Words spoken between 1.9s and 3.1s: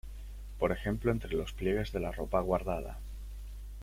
de la ropa guardada.